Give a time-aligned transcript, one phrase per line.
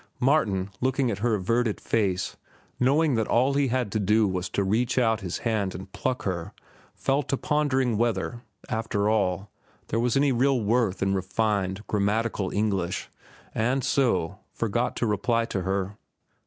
[0.19, 2.35] Martin looking at her averted face,
[2.79, 6.23] knowing that all he had to do was to reach out his hand and pluck
[6.23, 6.53] her,
[6.95, 9.51] fell to pondering whether, after all,
[9.89, 13.11] there was any real worth in refined, grammatical English,
[13.53, 15.95] and, so, forgot to reply to her.